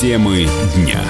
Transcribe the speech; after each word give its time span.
Темы 0.00 0.46
дня. 0.76 1.02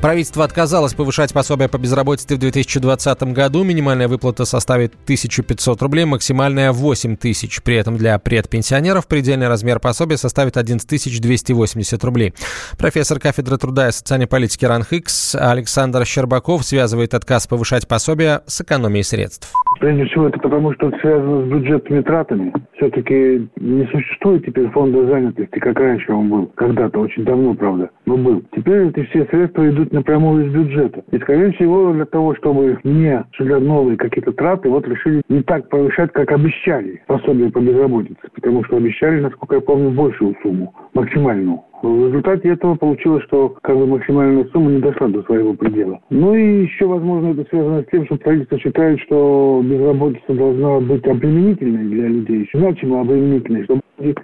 Правительство 0.00 0.42
отказалось 0.42 0.94
повышать 0.94 1.34
пособие 1.34 1.68
по 1.68 1.76
безработице 1.76 2.36
в 2.36 2.38
2020 2.38 3.22
году. 3.34 3.62
Минимальная 3.62 4.08
выплата 4.08 4.46
составит 4.46 4.94
1500 5.04 5.82
рублей, 5.82 6.06
максимальная 6.06 6.72
8 6.72 7.18
тысяч. 7.18 7.60
При 7.62 7.76
этом 7.76 7.98
для 7.98 8.18
предпенсионеров 8.18 9.06
предельный 9.06 9.48
размер 9.48 9.80
пособия 9.80 10.16
составит 10.16 10.56
11 10.56 11.20
280 11.20 12.04
рублей. 12.04 12.32
Профессор 12.78 13.20
кафедры 13.20 13.58
труда 13.58 13.90
и 13.90 13.92
социальной 13.92 14.26
политики 14.26 14.64
РАНХИКС 14.64 15.34
Александр 15.34 16.06
Щербаков 16.06 16.64
связывает 16.64 17.12
отказ 17.12 17.46
повышать 17.46 17.86
пособие 17.86 18.40
с 18.46 18.62
экономией 18.62 19.04
средств. 19.04 19.52
Прежде 19.80 20.04
всего, 20.04 20.28
это 20.28 20.38
потому, 20.38 20.74
что 20.74 20.88
это 20.88 20.98
связано 20.98 21.46
с 21.46 21.48
бюджетными 21.48 22.02
тратами. 22.02 22.52
Все-таки 22.74 23.48
не 23.56 23.86
существует 23.86 24.44
теперь 24.44 24.68
фонда 24.68 25.06
занятости, 25.06 25.58
как 25.58 25.78
раньше 25.78 26.12
он 26.12 26.28
был. 26.28 26.52
Когда-то, 26.54 27.00
очень 27.00 27.24
давно, 27.24 27.54
правда, 27.54 27.88
но 28.04 28.18
был. 28.18 28.42
Теперь 28.54 28.88
эти 28.88 29.04
все 29.06 29.24
средства 29.24 29.66
идут 29.70 29.90
напрямую 29.92 30.46
из 30.46 30.52
бюджета. 30.52 31.02
И, 31.10 31.18
скорее 31.18 31.52
всего, 31.52 31.94
для 31.94 32.04
того, 32.04 32.34
чтобы 32.34 32.78
не 32.84 33.20
осуществлять 33.20 33.62
новые 33.62 33.96
какие-то 33.96 34.32
траты, 34.32 34.68
вот 34.68 34.86
решили 34.86 35.22
не 35.30 35.42
так 35.42 35.70
повышать, 35.70 36.12
как 36.12 36.30
обещали 36.30 37.02
пособие 37.06 37.50
по 37.50 37.58
безработице. 37.58 38.28
Потому 38.34 38.62
что 38.64 38.76
обещали, 38.76 39.20
насколько 39.20 39.54
я 39.54 39.60
помню, 39.62 39.90
большую 39.92 40.36
сумму, 40.42 40.74
максимальную. 40.92 41.62
В 41.82 42.06
результате 42.08 42.50
этого 42.50 42.74
получилось, 42.74 43.24
что 43.24 43.54
как 43.62 43.76
бы 43.76 43.86
максимальная 43.86 44.44
сумма 44.52 44.70
не 44.70 44.80
дошла 44.80 45.08
до 45.08 45.22
своего 45.22 45.54
предела. 45.54 45.98
Ну 46.10 46.34
и 46.34 46.62
еще, 46.64 46.86
возможно, 46.86 47.28
это 47.28 47.48
связано 47.48 47.82
с 47.82 47.86
тем, 47.86 48.04
что 48.04 48.16
правительство 48.16 48.58
считает, 48.58 49.00
что 49.00 49.62
безработица 49.64 50.34
должна 50.34 50.80
быть 50.80 51.06
обременительной 51.06 51.84
для 51.84 52.08
людей, 52.08 52.48
значимо 52.52 53.00
обременительной, 53.00 53.64
чтобы 53.64 53.80
люди 53.98 54.14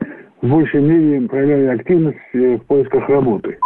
в 0.43 0.49
большей 0.49 0.83
мере 0.83 1.27
проявляли 1.29 1.67
активность 1.79 2.19
э, 2.35 2.57
в 2.57 2.67
поисках 2.67 3.09
работы. 3.09 3.59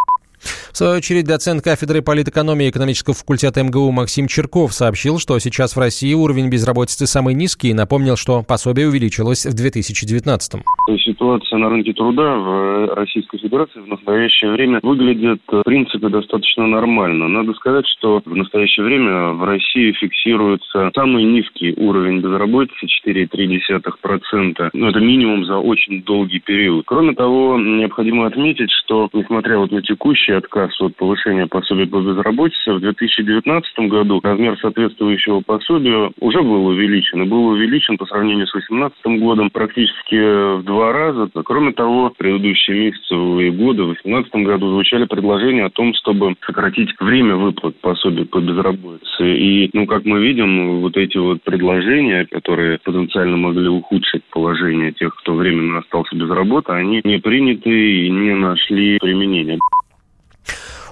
Свою 0.80 0.96
очередь, 0.96 1.26
доцент 1.26 1.62
кафедры 1.62 2.00
политэкономии 2.00 2.64
и 2.64 2.70
экономического 2.70 3.14
факультета 3.14 3.62
МГУ 3.62 3.90
Максим 3.90 4.26
Черков 4.28 4.72
сообщил, 4.72 5.18
что 5.18 5.38
сейчас 5.38 5.76
в 5.76 5.78
России 5.78 6.14
уровень 6.14 6.48
безработицы 6.48 7.06
самый 7.06 7.34
низкий 7.34 7.68
и 7.68 7.74
напомнил, 7.74 8.16
что 8.16 8.42
пособие 8.42 8.88
увеличилось 8.88 9.44
в 9.44 9.54
2019 9.54 10.62
Ситуация 11.04 11.58
на 11.58 11.68
рынке 11.68 11.92
труда 11.92 12.34
в 12.34 12.94
Российской 12.94 13.38
Федерации 13.38 13.80
в 13.80 13.88
настоящее 13.88 14.52
время 14.52 14.80
выглядит, 14.82 15.42
в 15.48 15.62
принципе, 15.64 16.08
достаточно 16.08 16.66
нормально. 16.66 17.28
Надо 17.28 17.52
сказать, 17.54 17.86
что 17.98 18.22
в 18.24 18.34
настоящее 18.34 18.86
время 18.86 19.32
в 19.32 19.44
России 19.44 19.92
фиксируется 19.92 20.90
самый 20.94 21.24
низкий 21.24 21.74
уровень 21.76 22.20
безработицы 22.20 22.86
4,3%. 23.06 24.70
Ну, 24.72 24.88
это 24.88 25.00
минимум 25.00 25.44
за 25.44 25.58
очень 25.58 26.02
долгий 26.04 26.38
период. 26.38 26.84
Кроме 26.86 27.14
того, 27.14 27.58
необходимо 27.58 28.26
отметить, 28.26 28.70
что, 28.84 29.10
несмотря 29.12 29.58
вот 29.58 29.72
на 29.72 29.82
текущий 29.82 30.32
отказ 30.32 30.69
отказ 30.70 30.80
от 30.80 30.96
повышения 30.96 31.46
пособия 31.46 31.86
по 31.86 32.00
безработице, 32.00 32.72
в 32.72 32.80
2019 32.80 33.78
году 33.90 34.20
размер 34.22 34.58
соответствующего 34.60 35.40
пособия 35.40 36.10
уже 36.20 36.42
был 36.42 36.66
увеличен. 36.66 37.22
И 37.22 37.26
был 37.26 37.46
увеличен 37.46 37.96
по 37.96 38.06
сравнению 38.06 38.46
с 38.46 38.52
2018 38.52 39.20
годом 39.20 39.50
практически 39.50 40.58
в 40.58 40.62
два 40.64 40.92
раза. 40.92 41.28
Кроме 41.44 41.72
того, 41.72 42.10
в 42.10 42.16
предыдущие 42.16 42.78
месяцы 42.78 43.14
и 43.14 43.50
годы, 43.50 43.82
в 43.82 43.94
2018 44.02 44.34
году 44.46 44.70
звучали 44.70 45.04
предложения 45.04 45.64
о 45.64 45.70
том, 45.70 45.94
чтобы 45.94 46.34
сократить 46.46 46.90
время 47.00 47.36
выплат 47.36 47.76
пособия 47.80 48.24
по 48.24 48.40
безработице. 48.40 49.36
И, 49.36 49.70
ну, 49.72 49.86
как 49.86 50.04
мы 50.04 50.20
видим, 50.20 50.80
вот 50.80 50.96
эти 50.96 51.18
вот 51.18 51.42
предложения, 51.42 52.26
которые 52.30 52.78
потенциально 52.84 53.36
могли 53.36 53.68
ухудшить 53.68 54.22
положение 54.30 54.92
тех, 54.92 55.14
кто 55.16 55.34
временно 55.34 55.78
остался 55.78 56.14
без 56.16 56.28
работы, 56.30 56.72
они 56.72 57.00
не 57.04 57.18
приняты 57.18 58.06
и 58.06 58.10
не 58.10 58.34
нашли 58.34 58.98
применения. 58.98 59.58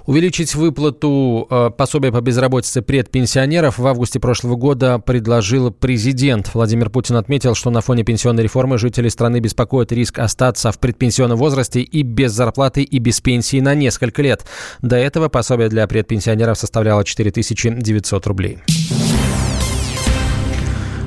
Увеличить 0.09 0.55
выплату 0.55 1.47
э, 1.51 1.69
пособия 1.77 2.11
по 2.11 2.23
безработице 2.23 2.81
предпенсионеров 2.81 3.77
в 3.77 3.87
августе 3.87 4.19
прошлого 4.19 4.57
года 4.57 4.99
предложил 4.99 5.71
президент. 5.71 6.55
Владимир 6.55 6.89
Путин 6.89 7.17
отметил, 7.17 7.55
что 7.55 7.69
на 7.69 7.83
фоне 7.83 8.05
пенсионной 8.05 8.43
реформы 8.43 8.79
жители 8.79 9.11
страны 9.11 9.41
беспокоит 9.41 9.93
риск 9.93 10.19
остаться 10.19 10.73
в 10.73 10.79
предпенсионном 10.79 11.37
возрасте 11.37 11.83
и 11.83 12.01
без 12.01 12.33
зарплаты, 12.33 12.85
и 12.85 12.99
без 12.99 13.21
пенсии 13.21 13.61
на 13.61 13.75
несколько 13.75 14.23
лет. 14.23 14.47
До 14.81 14.97
этого 14.97 15.29
пособие 15.29 15.69
для 15.69 15.87
предпенсионеров 15.87 16.57
составляло 16.57 17.05
4900 17.05 18.27
рублей. 18.27 18.61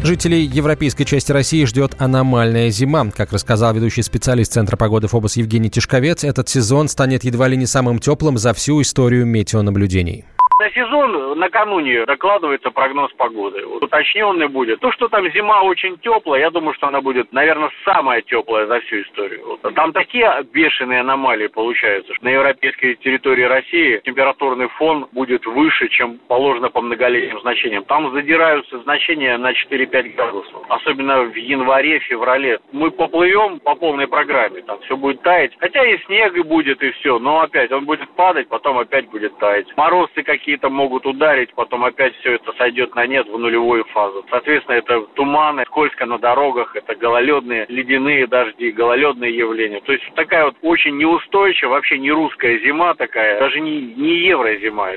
Жителей 0.03 0.45
европейской 0.45 1.03
части 1.03 1.31
России 1.31 1.63
ждет 1.65 1.95
аномальная 1.99 2.71
зима. 2.71 3.11
Как 3.15 3.31
рассказал 3.31 3.71
ведущий 3.75 4.01
специалист 4.01 4.51
Центра 4.51 4.75
погоды 4.75 5.07
ФОБОС 5.07 5.37
Евгений 5.37 5.69
Тишковец, 5.69 6.23
этот 6.23 6.49
сезон 6.49 6.87
станет 6.87 7.23
едва 7.23 7.47
ли 7.47 7.55
не 7.55 7.67
самым 7.67 7.99
теплым 7.99 8.39
за 8.39 8.55
всю 8.55 8.81
историю 8.81 9.27
метеонаблюдений. 9.27 10.25
На 10.61 10.69
сезон 10.69 11.39
накануне 11.39 12.05
докладывается 12.05 12.69
прогноз 12.69 13.11
погоды. 13.13 13.65
Вот, 13.65 13.81
уточненный 13.81 14.47
будет. 14.47 14.79
То, 14.79 14.91
что 14.91 15.07
там 15.07 15.27
зима 15.31 15.63
очень 15.63 15.97
теплая, 15.97 16.41
я 16.41 16.51
думаю, 16.51 16.75
что 16.75 16.85
она 16.85 17.01
будет, 17.01 17.33
наверное, 17.33 17.71
самая 17.83 18.21
теплая 18.21 18.67
за 18.67 18.79
всю 18.81 19.01
историю. 19.01 19.57
Там 19.73 19.91
такие 19.91 20.31
бешеные 20.53 20.99
аномалии 20.99 21.47
получаются, 21.47 22.13
что 22.13 22.23
на 22.23 22.29
европейской 22.29 22.93
территории 22.93 23.41
России 23.41 24.01
температурный 24.05 24.67
фон 24.77 25.07
будет 25.13 25.47
выше, 25.47 25.87
чем 25.87 26.19
положено 26.27 26.69
по 26.69 26.79
многолетним 26.81 27.39
значениям. 27.41 27.83
Там 27.85 28.11
задираются 28.13 28.77
значения 28.81 29.37
на 29.37 29.53
4-5 29.53 30.15
градусов. 30.15 30.61
Особенно 30.69 31.23
в 31.23 31.35
январе, 31.35 31.97
феврале. 32.01 32.59
Мы 32.71 32.91
поплывем 32.91 33.59
по 33.61 33.73
полной 33.73 34.07
программе. 34.07 34.61
Там 34.61 34.79
все 34.81 34.95
будет 34.95 35.23
таять. 35.23 35.53
Хотя 35.57 35.83
и 35.83 35.97
снег 36.05 36.35
и 36.35 36.43
будет, 36.43 36.83
и 36.83 36.91
все. 36.91 37.17
Но 37.17 37.41
опять 37.41 37.71
он 37.71 37.85
будет 37.85 38.11
падать, 38.11 38.47
потом 38.47 38.77
опять 38.77 39.09
будет 39.09 39.35
таять. 39.39 39.65
Морозы 39.75 40.21
какие 40.21 40.50
какие-то 40.51 40.69
могут 40.69 41.05
ударить, 41.05 41.53
потом 41.55 41.85
опять 41.85 42.13
все 42.17 42.33
это 42.33 42.51
сойдет 42.57 42.93
на 42.93 43.07
нет 43.07 43.25
в 43.25 43.37
нулевую 43.37 43.85
фазу. 43.85 44.25
Соответственно, 44.29 44.75
это 44.75 45.01
туманы, 45.15 45.63
скользко 45.67 46.05
на 46.05 46.19
дорогах, 46.19 46.75
это 46.75 46.93
гололедные 46.95 47.65
ледяные 47.69 48.27
дожди, 48.27 48.71
гололедные 48.71 49.33
явления. 49.33 49.79
То 49.79 49.93
есть 49.93 50.03
такая 50.15 50.45
вот 50.45 50.55
очень 50.61 50.97
неустойчивая, 50.97 51.71
вообще 51.71 51.97
не 51.99 52.11
русская 52.11 52.59
зима 52.59 52.95
такая, 52.95 53.39
даже 53.39 53.61
не, 53.61 53.79
не 53.95 54.27
еврозима. 54.27 54.89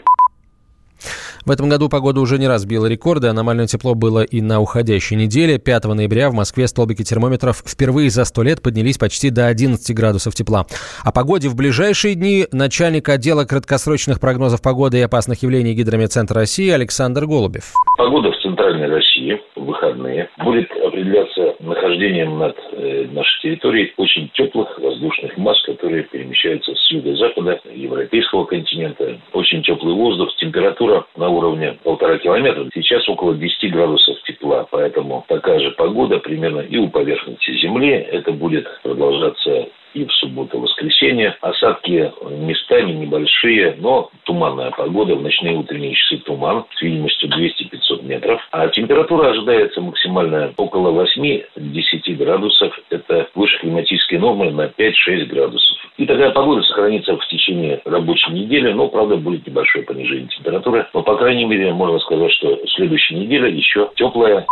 В 1.45 1.51
этом 1.51 1.69
году 1.69 1.91
погода 1.91 2.23
уже 2.23 2.39
не 2.39 2.49
раз 2.49 2.65
била 2.65 2.87
рекорды. 2.87 3.29
Аномальное 3.29 3.67
тепло 3.67 3.95
было 3.95 4.23
и 4.23 4.41
на 4.41 4.61
уходящей 4.61 5.17
неделе. 5.17 5.59
5 5.59 5.85
ноября 5.85 6.31
в 6.31 6.35
Москве 6.35 6.67
столбики 6.67 7.05
термометров 7.05 7.63
впервые 7.67 8.09
за 8.09 8.25
100 8.25 8.43
лет 8.43 8.63
поднялись 8.63 8.97
почти 8.97 9.29
до 9.29 9.47
11 9.47 9.95
градусов 9.95 10.35
тепла. 10.35 10.65
О 11.03 11.13
погоде 11.13 11.51
в 11.51 11.55
ближайшие 11.55 12.15
дни 12.15 12.47
начальник 12.51 13.11
отдела 13.11 13.45
краткосрочных 13.45 14.21
прогнозов 14.21 14.63
погоды 14.63 14.99
и 14.99 15.03
опасных 15.03 15.43
явлений 15.43 15.75
Гидрометцентра 15.75 16.41
России 16.41 16.71
Александр 16.71 17.27
Голубев. 17.27 17.73
Погода 17.99 18.31
в 18.31 18.43
центральной 18.43 18.89
России 18.89 19.39
выходные 19.65 20.29
будет 20.39 20.71
определяться 20.71 21.57
нахождением 21.61 22.39
над 22.39 22.57
э, 22.73 23.07
нашей 23.11 23.43
территорией 23.43 23.93
очень 23.97 24.29
теплых 24.35 24.79
воздушных 24.79 25.37
масс, 25.37 25.61
которые 25.63 26.05
перемещаются 26.05 26.75
с 26.75 26.91
юга-запада 26.91 27.61
европейского 27.73 28.45
континента. 28.45 29.19
Очень 29.33 29.63
теплый 29.63 29.95
воздух, 29.95 30.35
температура 30.37 31.07
на 31.17 31.29
уровне 31.29 31.77
полтора 31.83 32.19
километра. 32.19 32.69
Сейчас 32.75 33.09
около 33.09 33.35
10 33.35 33.73
градусов 33.73 34.23
тепла, 34.23 34.67
поэтому 34.71 35.25
такая 35.29 35.61
же 35.61 35.71
погода 35.73 36.19
примерно 36.19 36.61
и 36.61 36.77
у 36.77 36.89
поверхности 36.89 37.53
Земли. 37.59 37.91
Это 37.91 38.33
будет 38.33 38.67
продолжаться 38.83 39.69
и 39.95 40.05
в 40.05 40.13
субботу, 40.13 40.59
воскресенье. 40.59 41.37
Осадки 41.41 42.13
местами 42.31 42.93
небольшие, 42.93 43.77
но 43.79 44.11
туманная 44.25 44.71
погода. 44.73 45.15
В 45.15 45.23
ночные 45.23 45.57
утренние 45.57 45.95
часы 45.95 46.19
туман 46.19 46.67
с 46.77 46.83
видимостью 46.83 47.31
200-500 47.31 48.05
метров. 48.05 48.41
А 48.51 48.69
температура 48.69 49.31
ожидается 49.31 49.81
максимальная 49.81 50.53
около 50.57 51.05
8-10 51.05 52.15
градусов. 52.17 52.79
Это 52.91 53.29
выше 53.35 53.59
климатической 53.61 54.19
нормы 54.19 54.51
на 54.51 54.67
5-6 54.67 55.27
градусов. 55.27 55.79
И 55.97 56.07
такая 56.07 56.31
погода 56.31 56.63
сохранится 56.63 57.17
в 57.17 57.27
течение 57.29 57.81
рабочей 57.85 58.33
недели, 58.33 58.73
но, 58.73 58.89
правда, 58.89 59.17
будет 59.17 59.47
небольшое 59.47 59.85
понижение 59.85 60.29
температуры. 60.29 60.89
Но, 60.93 61.03
по 61.03 61.17
крайней 61.17 61.45
мере, 61.45 61.73
можно 61.73 61.99
сказать, 62.01 62.33
что 62.33 62.59
следующая 62.75 63.17
неделя 63.17 63.49
еще 63.49 63.91
теплая. 63.95 64.45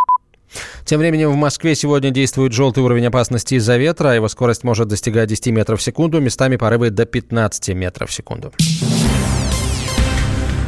Тем 0.85 1.01
временем 1.01 1.31
в 1.31 1.37
Москве 1.37 1.75
сегодня 1.75 2.11
действует 2.11 2.53
желтый 2.53 2.83
уровень 2.83 3.07
опасности 3.07 3.55
из-за 3.55 3.77
ветра. 3.77 4.15
Его 4.15 4.29
скорость 4.29 4.65
может 4.65 4.89
достигать 4.89 5.29
10 5.29 5.49
метров 5.49 5.81
в 5.81 5.83
секунду, 5.83 6.21
местами 6.21 6.57
порывы 6.57 6.91
до 6.91 7.07
15 7.07 7.69
метров 7.75 8.11
в 8.11 8.13
секунду. 8.13 8.53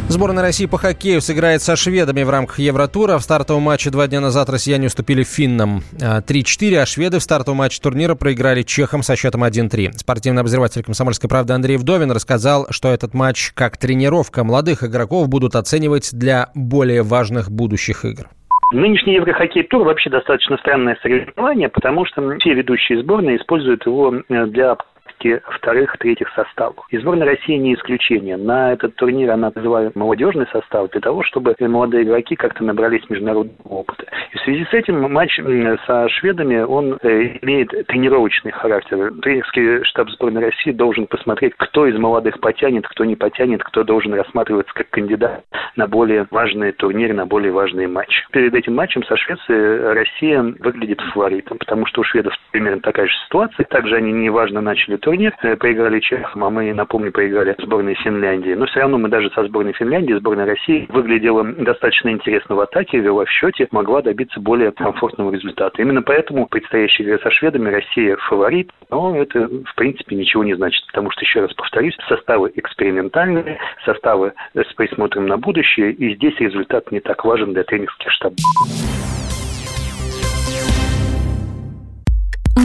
Сборная 0.06 0.42
России 0.42 0.66
по 0.66 0.76
хоккею 0.76 1.22
сыграет 1.22 1.62
со 1.62 1.76
шведами 1.76 2.22
в 2.22 2.30
рамках 2.30 2.58
Евротура. 2.58 3.18
В 3.18 3.22
стартовом 3.22 3.62
матче 3.62 3.88
два 3.88 4.06
дня 4.06 4.20
назад 4.20 4.50
россияне 4.50 4.86
уступили 4.86 5.24
финнам 5.24 5.82
3-4, 5.92 6.76
а 6.76 6.86
шведы 6.86 7.18
в 7.18 7.22
стартовом 7.22 7.58
матче 7.58 7.80
турнира 7.80 8.14
проиграли 8.14 8.62
чехам 8.62 9.02
со 9.02 9.16
счетом 9.16 9.42
1-3. 9.42 9.98
Спортивный 9.98 10.42
обозреватель 10.42 10.82
«Комсомольской 10.82 11.28
правды» 11.28 11.54
Андрей 11.54 11.78
Вдовин 11.78 12.10
рассказал, 12.10 12.66
что 12.68 12.92
этот 12.92 13.14
матч 13.14 13.52
как 13.54 13.78
тренировка 13.78 14.44
молодых 14.44 14.84
игроков 14.84 15.28
будут 15.28 15.56
оценивать 15.56 16.10
для 16.12 16.50
более 16.54 17.02
важных 17.02 17.50
будущих 17.50 18.04
игр. 18.04 18.28
Нынешний 18.74 19.14
Еврохоккей 19.14 19.62
тур 19.62 19.84
вообще 19.84 20.10
достаточно 20.10 20.56
странное 20.56 20.98
соревнование, 21.00 21.68
потому 21.68 22.04
что 22.06 22.36
все 22.38 22.54
ведущие 22.54 23.00
сборные 23.00 23.36
используют 23.36 23.86
его 23.86 24.12
э, 24.28 24.46
для 24.46 24.76
практически 25.24 25.42
вторых, 25.56 25.96
третьих 25.98 26.28
составов. 26.34 26.84
И 26.90 26.98
сборная 26.98 27.26
России 27.26 27.56
не 27.56 27.74
исключение. 27.74 28.36
На 28.36 28.72
этот 28.72 28.94
турнир 28.96 29.30
она 29.30 29.50
называет 29.54 29.96
молодежный 29.96 30.46
состав 30.52 30.90
для 30.90 31.00
того, 31.00 31.22
чтобы 31.22 31.54
молодые 31.60 32.04
игроки 32.04 32.36
как-то 32.36 32.64
набрались 32.64 33.08
международного 33.08 33.68
опыта. 33.68 34.04
И 34.32 34.36
в 34.36 34.40
связи 34.42 34.64
с 34.64 34.74
этим 34.74 35.00
матч 35.12 35.40
со 35.86 36.08
шведами, 36.08 36.60
он 36.60 36.98
э, 37.02 37.38
имеет 37.42 37.70
тренировочный 37.86 38.52
характер. 38.52 39.12
Тренерский 39.22 39.84
штаб 39.84 40.10
сборной 40.10 40.42
России 40.42 40.72
должен 40.72 41.06
посмотреть, 41.06 41.54
кто 41.56 41.86
из 41.86 41.96
молодых 41.96 42.40
потянет, 42.40 42.86
кто 42.86 43.04
не 43.04 43.16
потянет, 43.16 43.62
кто 43.62 43.84
должен 43.84 44.14
рассматриваться 44.14 44.72
как 44.74 44.90
кандидат 44.90 45.44
на 45.76 45.86
более 45.86 46.26
важные 46.30 46.72
турниры, 46.72 47.14
на 47.14 47.26
более 47.26 47.52
важные 47.52 47.88
матчи. 47.88 48.24
Перед 48.30 48.54
этим 48.54 48.74
матчем 48.74 49.02
со 49.04 49.16
Швецией 49.16 49.92
Россия 49.94 50.42
выглядит 50.42 51.00
фаворитом, 51.00 51.58
потому 51.58 51.86
что 51.86 52.02
у 52.02 52.04
шведов 52.04 52.34
примерно 52.52 52.80
такая 52.80 53.06
же 53.06 53.14
ситуация. 53.26 53.64
Также 53.64 53.96
они 53.96 54.12
неважно 54.12 54.60
начали 54.60 54.96
турнир, 54.96 55.13
э, 55.42 55.56
проиграли 55.56 56.00
Чехам, 56.00 56.44
а 56.44 56.50
мы, 56.50 56.72
напомню, 56.72 57.12
проиграли 57.12 57.54
сборной 57.58 57.94
Финляндии. 57.94 58.54
Но 58.54 58.66
все 58.66 58.80
равно 58.80 58.98
мы 58.98 59.08
даже 59.08 59.30
со 59.30 59.44
сборной 59.44 59.72
Финляндии, 59.72 60.14
сборной 60.14 60.44
России 60.44 60.86
выглядела 60.88 61.44
достаточно 61.44 62.10
интересно 62.10 62.54
в 62.54 62.60
атаке, 62.60 62.98
вела 62.98 63.24
в 63.24 63.30
счете, 63.30 63.68
могла 63.70 64.02
добиться 64.02 64.40
более 64.40 64.72
комфортного 64.72 65.32
результата. 65.32 65.80
Именно 65.80 66.02
поэтому 66.02 66.46
предстоящая 66.46 67.04
игра 67.04 67.18
со 67.18 67.30
шведами 67.30 67.70
Россия 67.70 68.16
фаворит, 68.28 68.70
но 68.90 69.16
это 69.16 69.48
в 69.48 69.74
принципе 69.76 70.16
ничего 70.16 70.44
не 70.44 70.54
значит, 70.54 70.86
потому 70.86 71.10
что, 71.10 71.22
еще 71.22 71.40
раз 71.40 71.52
повторюсь, 71.54 71.96
составы 72.08 72.52
экспериментальные, 72.54 73.58
составы 73.84 74.32
с 74.54 74.72
присмотром 74.74 75.26
на 75.26 75.38
будущее, 75.38 75.92
и 75.92 76.14
здесь 76.14 76.38
результат 76.38 76.90
не 76.92 77.00
так 77.00 77.24
важен 77.24 77.52
для 77.52 77.64
тренерских 77.64 78.10
штабов. 78.10 78.93